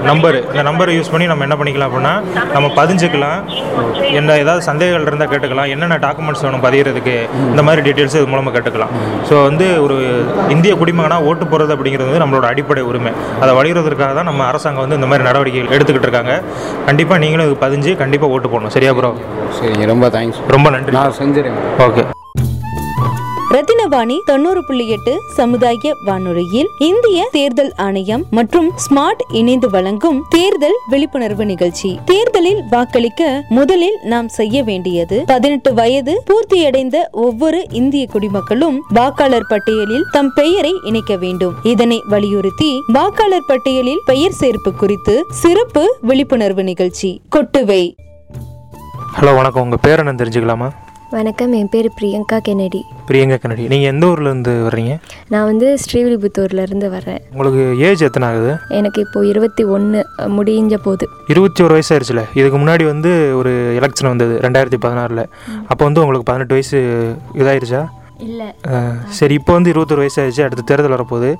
நம்பர் 0.08 0.36
இந்த 0.50 0.62
நம்பரை 0.68 0.92
யூஸ் 0.96 1.10
பண்ணி 1.12 1.26
நம்ம 1.30 1.44
என்ன 1.46 1.56
பண்ணிக்கலாம் 1.60 1.88
அப்படின்னா 1.90 2.12
நம்ம 2.54 2.66
பதிஞ்சுக்கலாம். 2.78 3.40
என்ன 4.18 4.36
ஏதாவது 4.42 4.62
சந்தேகங்கள் 4.68 5.08
இருந்தால் 5.10 5.30
கேட்டுக்கலாம். 5.32 5.70
என்னென்ன 5.74 5.98
டாக்குமெண்ட்ஸ் 6.06 6.44
வேணும் 6.46 6.64
பதிகிறதுக்கு 6.66 7.14
இந்த 7.52 7.62
மாதிரி 7.68 7.84
டீட்டெயில்ஸ் 7.86 8.16
இது 8.20 8.30
மூலமாக 8.32 8.54
கேட்டுக்கலாம். 8.56 8.94
ஸோ 9.28 9.34
வந்து 9.48 9.66
ஒரு 9.86 9.96
இந்திய 10.54 10.74
குடிமகனாக 10.80 11.28
ஓட்டு 11.30 11.46
போடுறது 11.52 11.74
அப்படிங்கிறது 11.76 12.10
வந்து 12.10 12.22
நம்மளோட 12.24 12.46
அடிப்படை 12.52 12.84
உரிமை. 12.90 13.12
அதை 13.42 13.52
வழிகிறதுக்காக 13.60 14.12
தான் 14.20 14.30
நம்ம 14.30 14.44
அரசாங்கம் 14.50 14.84
வந்து 14.86 14.98
இந்த 15.00 15.10
மாதிரி 15.12 15.28
நடவடிக்கைகள் 15.30 15.74
எடுத்துக்கிட்டு 15.78 16.10
இருக்காங்க. 16.10 16.36
கண்டிப்பாக 16.90 17.22
நீங்களும் 17.24 17.48
இது 17.50 17.58
பதிஞ்சு 17.66 17.92
கண்டிப்பாக 18.04 18.34
ஓட்டு 18.36 18.50
போடணும். 18.54 18.74
சரியா 18.78 18.92
ப்ரோ 19.00 19.12
சரிங்க 19.58 19.86
ரொம்ப 19.94 20.08
தேங்க்ஸ் 20.18 20.40
ரொம்ப 20.56 20.70
நன்றி. 20.76 20.94
நான் 21.00 21.18
செஞ்சிடுறேன் 21.22 21.60
ஓகே 21.88 22.04
ரத்தினவாணி 23.50 24.18
தொண்ணூறு 24.24 24.64
புள்ளி 24.64 24.88
எட்டு 24.88 25.20
சமுதாய 25.34 25.94
வானொலியில் 26.04 26.68
இந்திய 26.78 27.28
தேர்தல் 27.32 27.72
ஆணையம் 27.76 28.24
மற்றும் 28.30 28.70
ஸ்மார்ட் 28.70 29.20
இணைந்து 29.32 29.70
வழங்கும் 29.70 30.24
தேர்தல் 30.28 30.78
விழிப்புணர்வு 30.86 31.46
நிகழ்ச்சி. 31.46 32.00
தேர்தலில் 32.04 32.62
வாக்களிக்க 32.70 33.44
முதலில் 33.48 33.98
நாம் 34.02 34.28
செய்ய 34.28 34.62
வேண்டியது 34.62 35.22
பதினெட்டு 35.26 35.74
வயது 35.74 36.22
பூர்த்தியடைந்த 36.26 36.96
ஒவ்வொரு 37.10 37.66
இந்திய 37.70 38.06
குடிமக்களும் 38.06 38.82
வாக்காளர் 38.88 39.46
பட்டியலில் 39.48 40.04
தம் 40.10 40.32
பெயரை 40.34 40.80
இணைக்க 40.82 41.16
வேண்டும். 41.16 41.54
இதனை 41.62 42.02
வலியுறுத்தி 42.08 42.80
வாக்காளர் 42.86 43.46
பட்டியலில் 43.46 44.02
பெயர் 44.04 44.36
சேர்ப்பு 44.40 44.70
குறித்து 44.76 45.24
சிறப்பு 45.30 45.96
விழிப்புணர்வு 46.00 46.64
நிகழ்ச்சி. 46.64 47.22
கொட்டுவை. 47.36 47.94
ஹலோ 49.20 49.34
வணக்கம். 49.34 49.62
உங்கள் 49.62 49.78
பேர் 49.82 49.98
என்ன 49.98 50.12
தெரிஞ்சுக்கலாமா? 50.12 50.85
வணக்கம் 51.10 51.52
என் 51.52 51.68
பேர் 51.68 51.86
பிரியங்கா 51.98 52.36
கென்னடி. 52.46 52.78
பிரியங்கா 53.08 53.36
கன்னடி 53.40 53.64
நீங்கள் 53.72 53.90
எந்த 53.92 54.06
ஊர்லேருந்து 54.06 54.62
வர்றீங்க? 54.62 54.98
நான் 55.28 55.44
வந்து 55.44 55.66
ஸ்ரீவில்லிபுத்தூர்லேருந்து 55.82 56.88
வர்றேன். 56.94 57.20
உங்களுக்கு 57.32 57.64
ஏஜ் 57.78 58.02
எத்தனை 58.06 58.28
ஆகுது? 58.28 58.52
எனக்கு 58.68 59.00
இப்போது 59.00 59.28
இருபத்தி 59.28 59.64
ஒன்று 59.64 60.00
முடிஞ்ச 60.38 60.76
போது. 60.82 61.06
இருபத்தி 61.26 61.64
ஒரு 61.64 61.72
வயசு 61.72 61.90
ஆயிடுச்சுல 61.96 62.24
இதுக்கு 62.34 62.58
முன்னாடி 62.58 62.84
வந்து 62.84 63.36
ஒரு 63.36 63.52
எலெக்ஷன் 63.80 64.10
வந்தது 64.12 64.34
ரெண்டாயிரத்தி 64.42 64.80
பதினாறில். 64.86 65.24
அப்போ 65.68 65.84
வந்து 65.84 66.00
உங்களுக்கு 66.00 66.30
பதினெட்டு 66.32 66.56
வயசு 66.58 66.80
இதாயிருச்சா? 67.34 67.84
இல்லை. 68.24 68.46
சரி 69.18 69.34
இப்போ 69.38 69.52
வந்து 69.56 69.70
இருபத்தொரு 69.72 70.02
வயசு 70.02 70.18
ஆயிடுச்சு 70.20 70.44
அடுத்து 70.44 70.62
தேர்தல் 70.68 70.94
வரப்போகுது. 70.94 71.30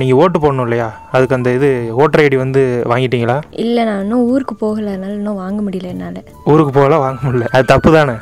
நீங்கள் 0.00 0.18
ஓட்டு 0.22 0.38
போடணும் 0.42 0.66
இல்லையா? 0.68 0.88
அதுக்கு 1.14 1.36
அந்த 1.38 1.50
இது 1.58 1.68
ஓட்டர் 2.02 2.22
ஐடி 2.24 2.36
வந்து 2.42 2.62
வாங்கிட்டீங்களா? 2.92 3.36
இல்லை 3.64 3.82
நான் 3.88 4.02
இன்னும் 4.04 4.24
ஊருக்கு 4.32 4.56
போகலை. 4.64 4.90
அதனால 4.94 5.14
இன்னும் 5.20 5.40
வாங்க 5.42 5.60
முடியல 5.66 5.92
என்னால். 5.94 6.20
ஊருக்கு 6.52 6.72
போகலாம் 6.78 7.04
வாங்க 7.06 7.20
முடியல. 7.26 7.48
அது 7.56 7.70
தப்பு 7.72 7.92
தானே? 7.98 8.16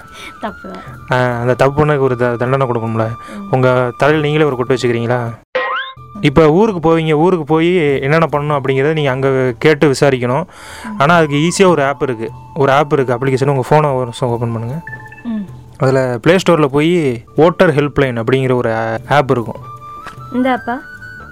தப்பு 0.44 0.68
அந்த 1.42 1.54
தப்பு 1.62 1.76
பண்ணக்கு 1.80 2.06
ஒரு 2.08 2.18
த 2.22 2.34
தண்டனை 2.42 2.68
கொடுக்கணும்ல. 2.70 3.06
உங்கள் 3.56 3.92
தலையில் 4.02 4.26
நீங்களே 4.26 4.48
ஒரு 4.50 4.58
கொட்டு 4.60 4.76
வச்சுக்கிறீங்களா? 4.76 5.20
இப்போ 6.28 6.42
ஊருக்கு 6.58 6.80
போவீங்க 6.84 7.14
ஊருக்கு 7.22 7.46
போய் 7.54 7.70
என்னென்ன 8.04 8.26
பண்ணணும் 8.34 8.56
அப்படிங்கிறத 8.58 8.92
நீங்கள் 8.98 9.14
அங்கே 9.14 9.30
கேட்டு 9.64 9.90
விசாரிக்கணும். 9.92 10.44
ஆனால் 11.00 11.16
அதுக்கு 11.18 11.40
ஈஸியாக 11.46 11.74
ஒரு 11.74 11.82
ஆப் 11.88 12.04
இருக்குது 12.08 12.30
ஒரு 12.62 12.70
ஆப் 12.76 12.94
இருக்குது 12.96 13.16
அப்ளிகேஷன் 13.16 13.52
உங்கள் 13.54 13.68
ஃபோனை 13.70 13.90
ஒரு 14.00 14.12
ஓப்பன் 14.34 14.54
பண்ணுங்கள் 14.54 14.84
அதில் 15.84 16.02
ப்ளே 16.24 16.34
ஸ்டோரில் 16.38 16.74
போய் 16.74 16.92
ஓட்டர் 17.44 17.72
ஹெல்ப்லைன் 17.78 18.20
அப்படிங்கிற 18.22 18.54
ஒரு 18.60 18.70
ஆப் 19.16 19.32
இருக்கும். 19.36 19.62
இந்தாப்பா 20.36 20.74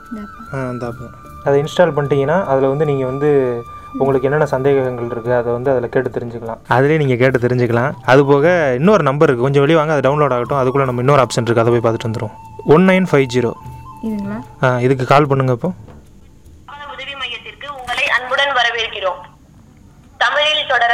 இந்தாப்பா 0.09 1.07
ஆ, 1.07 1.13
அதை 1.47 1.55
இன்ஸ்டால் 1.63 1.95
பண்ணிட்டீங்கன்னா 1.97 2.39
அதில் 2.51 2.71
வந்து 2.73 2.89
நீங்கள் 2.91 3.11
வந்து 3.11 3.29
உங்களுக்கு 4.01 4.27
என்னென்ன 4.29 4.47
சந்தேகங்கள் 4.53 5.09
இருக்குது 5.09 5.37
அதை 5.39 5.49
வந்து 5.57 5.71
அதில் 5.73 5.93
கேட்டு 5.95 6.11
தெரிஞ்சுக்கலாம். 6.17 6.61
அதிலே 6.75 6.99
நீங்கள் 7.03 7.21
கேட்டு 7.23 7.39
தெரிஞ்சுக்கலாம். 7.45 7.91
அது 8.13 8.21
போக 8.25 8.45
இன்னொரு 8.79 9.03
நம்பர் 9.09 9.29
இருக்குது 9.29 9.47
கொஞ்சம் 9.47 9.65
வெளியே 9.65 9.79
வாங்க 9.79 9.95
அது 9.97 10.05
டவுன்லோட் 10.07 10.35
ஆகட்டும். 10.37 10.61
அதுக்குள்ளே 10.61 10.87
நம்ம 10.89 11.03
இன்னொரு 11.05 11.23
ஆப்ஷன் 11.25 11.45
இருக்குது 11.45 11.65
அதை 11.65 11.73
போய் 11.75 11.85
பார்த்துட்டு 11.87 12.09
வந்துடும் 12.09 12.35
ஒன் 12.75 12.87
நைன் 12.91 13.09
ஃபைவ் 13.11 13.27
ஜீரோ 13.35 13.53
இதுங்களா? 14.07 14.39
இதுக்கு 14.87 15.05
கால் 15.11 15.29
பண்ணுங்க 15.31 15.53
இப்போ. 15.59 15.71
உதவி 16.95 17.15
மையத்திற்கு 17.21 17.69
உங்களை 17.79 18.07
அன்புடன் 18.17 18.55
வரவேற்கிறோம். 18.59 19.21
தமிழில் 20.21 20.71
தொடர 20.73 20.93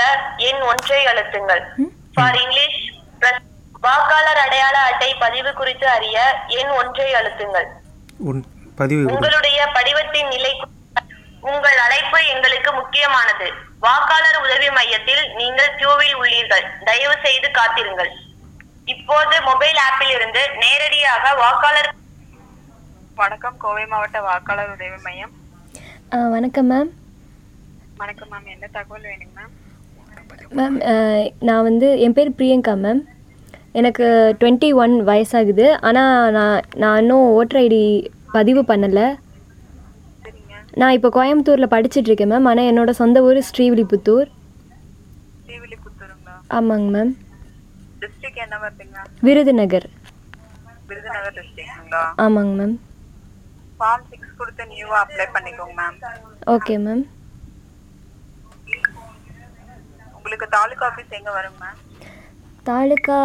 எண் 0.49 0.63
ஒன்றை 0.71 1.01
அழுத்துங்கள். 1.13 1.63
ஃபார் 2.17 2.39
இங்கிலீஷ் 2.45 2.81
வாக்காளர் 3.85 4.41
அடையாள 4.45 4.77
அட்டை 4.89 5.11
பதிவு 5.25 5.51
குறித்து 5.59 5.87
அறிய 5.97 6.19
எண் 6.61 6.73
ஒன்றை 6.81 7.09
அழுத்துங்கள். 7.19 7.69
பதிவு 8.81 9.03
உங்களுடைய 9.13 9.59
படிவத்தின் 9.77 10.31
நிலை 10.35 10.53
உங்கள் 11.51 11.79
அழைப்பு 11.85 12.19
எங்களுக்கு 12.33 12.71
முக்கியமானது. 12.79 13.47
வாக்காளர் 13.85 14.39
உதவி 14.45 14.69
மையத்தில் 14.79 15.23
நீங்கள் 15.41 15.77
கியூவில் 15.81 16.17
உள்ளீர்கள். 16.21 16.65
தயவு 16.89 17.17
செய்து 17.27 17.49
காத்திருங்கள். 17.59 18.11
இப்போது 18.95 19.37
மொபைல் 19.49 19.79
ஆப்பில் 19.87 20.13
இருந்து 20.17 20.43
நேரடியாக 20.63 21.35
வாக்காளர். 21.43 21.91
வணக்கம். 23.23 23.57
கோவை 23.65 23.85
மாவட்ட 23.93 24.19
வாக்காளர் 24.29 24.73
உதவி 24.77 24.99
மையம். 25.07 25.33
வணக்கம் 26.35 26.69
மேம். 26.73 26.91
வணக்கம் 28.03 28.31
மேம். 28.33 28.49
என்ன 28.55 28.67
தகவல் 28.79 29.07
வேணுங்க 29.11 29.33
மேம்? 29.39 29.55
மேம் 30.59 30.77
நான் 31.49 31.67
வந்து 31.69 31.89
என் 32.07 32.17
பேர் 32.19 32.37
பிரியங்கா 32.41 32.75
மேம். 32.85 33.03
எனக்கு 33.73 34.37
டுவெண்ட்டி 34.41 34.69
ஒன் 34.83 34.95
வயசாகுது. 35.09 35.67
ஆனால் 35.89 36.31
நான் 36.37 36.61
நான் 36.83 37.01
இன்னும் 37.01 37.31
ஓட்டர் 37.39 37.61
ஐடி 37.63 37.83
பதிவு 38.37 38.63
பண்ணலை. 38.71 39.07
நான் 40.81 40.95
இப்போ 40.97 41.09
கோயம்புத்தூரில் 41.17 41.73
படிச்சுட்டு 41.75 42.09
இருக்கேன் 42.11 42.31
மேம். 42.33 42.49
ஆனால் 42.51 42.69
என்னோட 42.71 42.91
சொந்த 43.03 43.23
ஊர் 43.29 43.41
ஸ்ரீவில்லிபுத்தூர். 43.51 44.29
ஆமாங்க 46.59 46.89
மேம். 46.97 47.15
விருதுநகர். 49.29 49.89
ஆமாங்க 52.25 52.53
மேம். 52.61 52.77
ஃபார்ம் 53.81 54.05
சிக்ஸ் 54.11 54.37
கொடுத்து 54.39 54.67
நியூவா 54.67 54.99
அப்ளை 55.05 55.27
பண்ணிக்கோங்க 55.37 55.75
மேம். 55.81 55.99
Okay 56.55 56.77
ma'am. 56.87 57.05
உங்களுக்கு 60.17 60.49
தாலுகா 60.57 60.87
ஆஃபீஸ் 60.91 61.19
எங்க 61.19 61.31
வருங்க 61.39 61.59
மேம்? 61.65 61.79
தாலுக்கா 62.69 63.19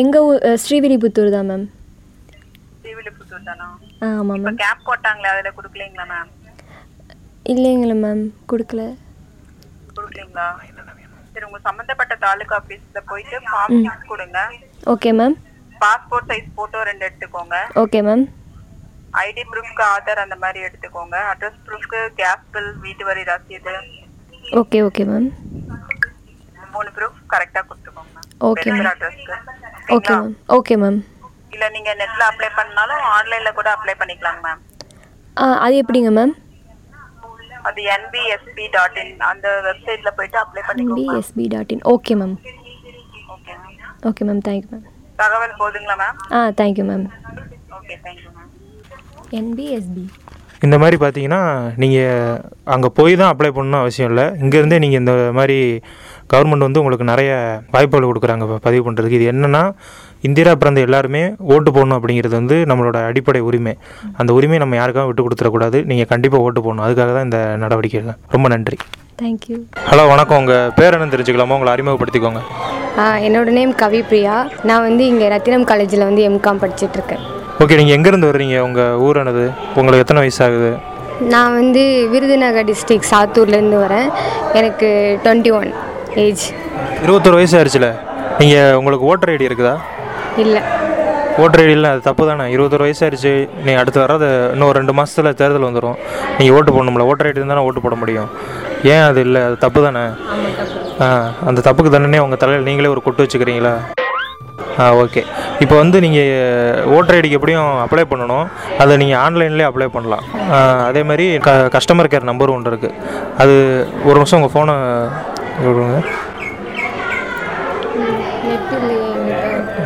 எங்கள் 0.00 0.24
ஊர் 0.28 0.42
ஸ்ரீவில்லிபுத்தூர் 0.64 1.34
தான் 1.36 1.48
மேம் 1.50 1.64
ஸ்ரீவில்லிபுத்தூர் 2.80 3.46
தானா? 3.48 3.66
ஆ 4.02 4.08
ஆமாம் 4.20 4.42
மேம் 4.44 4.58
கேப் 4.62 4.84
போட்டாங்களே 4.88 5.30
அதுல 5.32 5.50
கொடுக்கலீங்களா 5.58 6.04
மேம் 6.12 6.30
இல்லைங்களா 7.52 7.96
மேம் 8.04 8.22
கொடுக்கல. 8.50 8.82
கொடுக்கலீங்களா? 9.96 10.46
சரி 11.32 11.44
உங்க 11.48 11.60
சம்பந்தப்பட்ட 11.68 12.14
தாலுகா 12.24 12.54
ஆஃபீஸ்ல 12.60 13.00
போயிட்டு 13.10 13.36
ஃபார்ம் 13.48 14.06
கொடுங்க. 14.12 14.38
Okay 14.94 15.12
ma'am 15.20 15.36
passport 15.82 16.28
size 16.30 16.54
photo 16.58 16.82
ரெண்டு 16.90 17.06
எடுத்துக்கோங்க. 17.08 17.56
ஓகே 17.82 18.00
மேம் 18.08 18.24
ஐடி 19.24 19.42
ப்ரூஃப்க்கு 19.50 19.84
ஆதார் 19.94 20.24
அந்த 20.24 20.36
மாதிரி 20.44 20.60
எடுத்துக்கோங்க. 20.68 21.16
அட்ரஸ் 21.32 21.60
ப்ரூஃப்க்கு 21.66 22.00
கேஸ் 22.20 22.46
பில் 22.54 22.72
வீட்டு 22.84 23.04
வரி 23.10 23.24
ரசீது. 23.32 23.74
ஓகே 24.62 24.80
ஓகே 24.88 25.04
மேம் 25.12 25.28
மூணு 26.76 26.90
ப்ரூஃப் 26.96 27.18
கரெக்டா 27.32 27.60
கொடுத்துக்கோங்க 28.46 28.52
மேம் 28.52 28.56
Okay, 28.56 28.72
ma'am. 28.72 28.88
அட்ரஸ்க்கு 28.92 29.34
ஓகே 29.96 30.14
மேம் 30.16 30.32
ஓகே 30.56 30.76
மேம் 30.82 30.98
இல்ல 31.54 31.64
நீங்க 31.74 31.90
நெட்ல 31.98 32.22
அப்ளை 32.30 32.48
பண்ணாலும் 32.56 33.02
ஆன்லைன்ல 33.14 33.50
கூட 33.58 33.68
அப்ளை 33.74 33.94
பண்ணிக்கலாங்க 34.00 34.40
மேம் 34.46 34.62
ஆ 35.36 35.46
அது 35.64 35.76
எப்படிங்க 35.82 36.10
மேம் 36.16 36.34
அது 37.64 37.82
என்பிஎஸ்பி 37.94 38.64
டாட் 38.72 38.98
இன் 39.02 39.12
அந்த 39.28 39.46
வெப்சைட்ல 39.66 40.10
போயிட்டு 40.16 40.38
அப்ளை 40.42 40.62
பண்ணிக்கோங்க 40.66 41.06
P S P 41.12 41.46
dot 41.54 41.72
in 41.74 41.84
okay 41.94 42.16
ma'am 42.22 42.34
okay 43.34 43.52
ma'am 43.54 43.78
okay 44.10 44.24
ma'am 44.28 44.42
thank you 44.48 44.70
ma'am 44.74 44.84
தகவல் 45.18 45.54
போதுங்களா 45.60 45.96
ma'am 46.02 46.18
ah 46.32 46.42
thank you 46.60 46.86
ma'am 46.90 47.06
okay 47.78 47.96
thank you 48.04 48.30
ma'am 48.30 48.50
N P S P 49.38 50.04
இந்த 50.62 50.76
மாதிரி 50.80 50.96
பார்த்தீங்கன்னா 50.98 51.40
நீங்கள் 51.82 52.36
அங்கே 52.74 52.88
போய் 52.98 53.16
தான் 53.16 53.32
அப்ளை 53.32 53.48
பண்ணணும் 53.50 53.80
அவசியம் 53.80 54.10
இல்லை. 54.10 54.24
இங்கேருந்தே 54.42 54.78
நீங்கள் 54.78 55.00
இந்த 55.00 55.14
மாதிரி 55.38 55.56
கவர்மெண்ட் 56.34 56.66
வந்து 56.66 56.80
உங்களுக்கு 56.82 57.06
நிறைய 57.12 57.30
வாய்ப்புகள் 57.74 58.08
கொடுக்குறாங்க 58.10 58.58
பதிவு 58.66 58.82
பண்ணுறதுக்கு 58.86 59.18
இது 59.20 59.30
என்னென்னா 59.32 59.62
இந்திரா 60.28 60.52
பிறந்த 60.60 60.80
எல்லாருமே 60.86 61.22
ஓட்டு 61.54 61.70
போடணும் 61.76 61.96
அப்படிங்கிறது 61.98 62.34
வந்து 62.40 62.56
நம்மளோட 62.70 62.98
அடிப்படை 63.08 63.40
உரிமை. 63.48 63.74
அந்த 64.20 64.30
உரிமையை 64.38 64.60
நம்ம 64.62 64.76
யாருக்காகவும் 64.80 65.10
விட்டு 65.10 65.24
கொடுத்துடக்கூடாது. 65.26 65.78
நீங்கள் 65.90 66.10
கண்டிப்பாக 66.12 66.46
ஓட்டு 66.46 66.60
போடணும். 66.66 66.84
அதுக்காக 66.86 67.12
தான் 67.16 67.26
இந்த 67.28 67.40
நடவடிக்கைகள் 67.62 68.16
ரொம்ப 68.34 68.48
நன்றி. 68.54 68.78
தேங்க்யூ 69.20 69.56
ஹலோ 69.90 70.04
வணக்கம். 70.12 70.40
உங்கள் 70.42 70.70
பேர் 70.78 70.94
என்னன்னு 70.96 71.14
தெரிஞ்சுக்கலாமா? 71.14 71.56
உங்களை 71.58 71.72
அறிமுகப்படுத்திக்கோங்க. 71.74 72.40
என்னோட 73.26 73.48
நேம் 73.58 73.74
கவி 73.82 74.00
பிரியா. 74.10 74.34
நான் 74.68 74.84
வந்து 74.88 75.04
இங்கே 75.12 75.28
ரத்தினம் 75.34 75.68
காலேஜில் 75.70 76.08
வந்து 76.08 76.24
எம்காம் 76.30 76.60
படிச்சுட்டு 76.64 76.98
இருக்கேன். 76.98 77.22
ஓகே 77.62 77.78
நீங்கள் 77.80 77.96
எங்கேருந்து 77.98 78.30
வர்றீங்க? 78.30 78.56
உங்கள் 78.68 78.98
ஊர் 79.06 79.20
என்னது? 79.22 79.46
உங்களுக்கு 79.78 80.04
எத்தனை 80.04 80.22
வயசு 80.24 80.42
ஆகுது 80.48 80.72
நான் 81.32 81.56
வந்து 81.60 81.82
விருதுநகர் 82.12 82.68
டிஸ்ட்ரிக்ட் 82.70 83.10
சாத்தூர்லேருந்து 83.12 83.80
வரேன். 83.86 84.08
எனக்கு 84.60 84.88
டுவெண்ட்டி 85.24 85.52
ஒன் 85.58 85.70
ஏஜ் 86.22 86.42
இருபத்தொரு 87.04 87.36
வயசு 87.38 87.54
ஆயிடுச்சுல 87.58 87.86
நீங்கள் 88.40 88.76
உங்களுக்கு 88.78 89.06
ஓட்டர் 89.10 89.30
ஐடி 89.32 89.46
இருக்குதா? 89.48 89.72
இல்லை. 90.42 90.60
ஓட்டர் 91.42 91.62
ஐடி 91.62 91.74
இல்லை 91.76 91.88
அது 91.94 92.00
தப்பு 92.08 92.24
தானே 92.28 92.44
இருபத்தொரு 92.54 92.84
வயசு 92.86 93.02
ஆயிடுச்சு 93.04 93.32
நீங்கள் 93.64 93.80
அடுத்து 93.82 94.02
வர்றது 94.04 94.28
இன்னும் 94.54 94.74
ரெண்டு 94.78 94.92
மாதத்தில் 94.98 95.36
தேர்தல் 95.40 95.66
வந்துடும் 95.68 95.96
நீங்கள் 96.38 96.54
ஓட்டு 96.58 96.74
போடணும்ல 96.76 97.06
ஓட்டர் 97.10 97.28
ஐடி 97.30 97.40
இருந்தால் 97.42 97.66
ஓட்டு 97.68 97.82
போட 97.86 97.96
முடியும். 98.02 98.28
ஏன் 98.92 99.04
அது 99.08 99.20
இல்லை? 99.26 99.42
அது 99.48 99.58
தப்பு 99.66 99.82
தானே 99.86 100.04
ஆ 101.04 101.08
அந்த 101.50 101.60
தப்புக்கு 101.68 101.92
தானே 101.96 102.22
உங்கள் 102.26 102.42
தலையில் 102.42 102.66
நீங்களே 102.70 102.92
ஒரு 102.94 103.02
கொட்டு 103.06 103.24
வச்சுக்கிறீங்களா? 103.24 103.74
ஆ 104.82 104.84
ஓகே. 105.02 105.22
இப்போ 105.64 105.74
வந்து 105.82 105.96
நீங்கள் 106.04 106.88
ஓட்டர் 106.96 107.16
ஐடிக்கு 107.18 107.38
எப்படியும் 107.38 107.70
அப்ளை 107.84 108.04
பண்ணணும். 108.12 108.46
அதை 108.82 108.92
நீங்கள் 109.02 109.20
ஆன்லைன்லேயே 109.24 109.68
அப்ளை 109.70 109.88
பண்ணலாம். 109.96 110.24
அதே 110.88 111.02
மாதிரி 111.10 111.26
க 111.46 111.50
கஸ்டமர் 111.76 112.10
கேர் 112.12 112.30
நம்பர் 112.30 112.54
ஒன்று 112.56 112.72
இருக்குது 112.72 112.96
அது 113.42 113.54
ஒரு 114.08 114.16
நிமிஷம் 114.20 114.38
உங்கள் 114.40 114.54
ஃபோனை 114.54 114.76
விடுங்க 115.62 115.96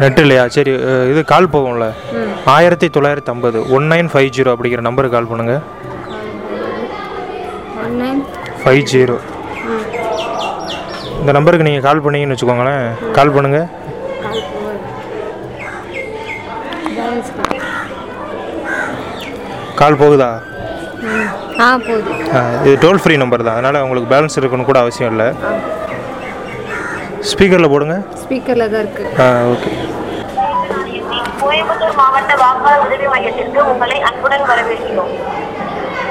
நெட் 0.00 0.20
இல்லையே 0.22 0.42
சரி 0.56 0.72
இது 1.12 1.20
கால் 1.32 1.52
போகும்ல 1.54 1.86
ஆயிரத்தி 2.54 2.86
தொள்ளாயிரத்தி 2.96 3.30
ஐம்பது 3.32 3.58
ஒன் 3.76 3.86
நைன் 3.92 4.10
ஃபைவ் 4.12 4.30
ஜீரோ 4.36 4.52
அப்படிங்கிற 4.54 4.82
நம்பருக்கு 4.86 5.16
கால் 5.18 5.30
நைன் 8.02 8.20
ஃபைவ் 8.60 8.82
ஜீரோ. 8.92 9.16
இந்த 11.20 11.32
நம்பருக்கு 11.36 11.66
நீங்கள் 11.68 11.86
கால் 11.86 12.02
பண்ணீங்கன்னு 12.04 12.34
வச்சுக்கோங்களேன். 12.34 12.84
கால் 13.16 13.34
பண்ணுங்கள் 13.36 13.68
கால் 19.80 20.00
போகுதா? 20.02 20.30
ஆ 21.58 21.68
போகுது 21.86 22.12
ஆ, 22.36 22.40
இது 22.64 22.74
டோல் 22.82 23.00
ஃப்ரீ 23.02 23.14
நம்பர் 23.22 23.44
தான். 23.46 23.56
அதனால் 23.56 23.84
உங்களுக்கு 23.84 24.10
பேலன்ஸ் 24.12 24.38
இருக்கணும் 24.40 24.68
கூட 24.68 24.78
அவசியம் 24.84 25.12
இல்லை. 25.12 25.28
ஸ்பீக்கரில் 27.30 27.72
போடுங்க. 27.72 27.94
ஸ்பீக்கரில் 28.22 28.70
தான் 28.72 28.82
இருக்குது 28.84 29.10
ஆ 29.22 29.48
ஓகே 29.52 29.70
கோயம்புத்தூர் 31.40 31.96
மாவட்ட 32.00 32.32
வாக்காளர் 32.42 32.84
உதவி 32.86 33.06
மையத்திற்கு 33.12 33.60
உங்களை 33.72 33.96
அன்புடன் 34.08 34.46
வரவேற்கிறோம். 34.50 35.12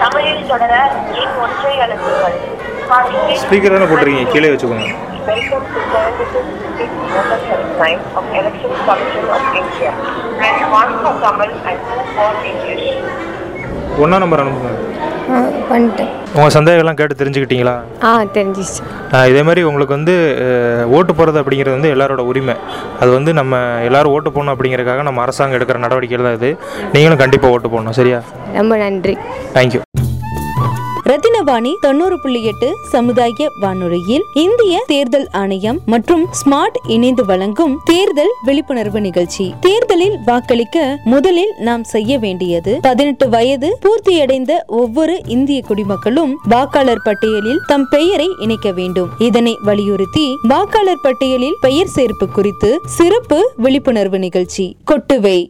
தமிழில் 0.01 0.47
தொடர 0.51 0.73
எண் 1.21 1.35
ஒன்றை 1.45 1.73
அழுத்துங்கள்? 1.85 2.37
ஸ்பீக்கர் 3.43 3.75
தானே 3.75 3.87
போட்டிருக்கீங்க? 3.91 4.31
கீழே 4.35 4.51
வச்சுக்கோங்க. 4.53 4.89
Welcome 5.27 5.63
to 5.67 5.79
Coimbatore 5.85 6.43
District 6.49 6.93
Voter 7.13 7.39
of 8.17 8.27
Election 8.33 8.71
Commission 8.85 9.25
of 9.37 9.47
India. 9.61 9.91
Press 10.37 10.59
1 10.73 10.93
for 11.01 11.13
Tamil 11.23 11.51
and 11.65 11.79
2 11.87 12.05
for 12.13 12.29
English. 12.51 12.85
ஒன்றா 14.03 14.17
நம்பர் 14.23 14.41
அனுப்புங்க. 14.43 14.73
பண்ணிட்டேன். 15.69 16.11
உங்கள் 16.35 16.53
சந்தேகம்லாம் 16.55 16.97
கேட்டு 16.99 17.15
தெரிஞ்சுக்கிட்டீங்களா? 17.21 17.73
ஆ 18.07 18.09
தெரிஞ்சிச்சு 18.37 18.81
இதே 19.31 19.41
மாதிரி 19.47 19.61
உங்களுக்கு 19.69 19.95
வந்து 19.97 20.13
ஓட்டு 20.97 21.11
போகிறது 21.17 21.39
அப்படிங்கிறது 21.41 21.77
வந்து 21.77 21.91
எல்லாரோட 21.95 22.21
உரிமை. 22.31 22.55
அது 23.01 23.09
வந்து 23.17 23.31
நம்ம 23.39 23.59
எல்லாரும் 23.87 24.13
ஓட்டு 24.15 24.31
போடணும் 24.35 24.53
அப்படிங்கிறதுக்காக 24.55 25.05
நம்ம 25.09 25.21
அரசாங்கம் 25.25 25.57
எடுக்கிற 25.59 25.79
நடவடிக்கைகள் 25.85 26.27
தான் 26.29 26.39
இது. 26.39 26.51
நீங்களும் 26.95 27.21
கண்டிப்பாக 27.23 27.55
ஓட்டு 27.57 27.71
போடணும் 27.73 27.97
சரியா? 27.99 28.19
ரொம்ப 28.59 28.77
நன்றி. 28.85 29.15
தேங்க்யூ 29.57 29.81
ரத்தினவாணி 31.09 31.71
தொண்ணூறு 31.79 32.19
புள்ளி 32.21 32.43
எட்டு 32.43 32.75
சமுதாய 32.91 33.51
வானொலியில் 33.59 34.23
இந்திய 34.33 34.83
தேர்தல் 34.87 35.27
ஆணையம் 35.31 35.79
மற்றும் 35.85 36.27
ஸ்மார்ட் 36.39 36.77
இணைந்து 36.87 37.25
வழங்கும் 37.25 37.79
தேர்தல் 37.85 38.31
விழிப்புணர்வு 38.43 39.01
நிகழ்ச்சி. 39.01 39.53
தேர்தலில் 39.59 40.17
வாக்களிக்க 40.25 40.99
முதலில் 41.03 41.53
நாம் 41.59 41.83
செய்ய 41.83 42.17
வேண்டியது 42.17 42.79
பதினெட்டு 42.81 43.29
வயது 43.29 43.79
பூர்த்தியடைந்த 43.81 44.51
ஒவ்வொரு 44.67 45.21
இந்திய 45.25 45.61
குடிமக்களும் 45.61 46.37
வாக்காளர் 46.49 47.03
பட்டியலில் 47.03 47.61
தம் 47.67 47.87
பெயரை 47.89 48.27
இணைக்க 48.39 48.71
வேண்டும். 48.71 49.09
இதனை 49.17 49.57
வலியுறுத்தி 49.63 50.27
வாக்காளர் 50.47 51.03
பட்டியலில் 51.03 51.57
பெயர் 51.61 51.93
சேர்ப்பு 51.95 52.25
குறித்து 52.33 52.81
சிறப்பு 52.85 53.51
விழிப்புணர்வு 53.55 54.19
நிகழ்ச்சி. 54.19 54.75
கொட்டுவை. 54.91 55.45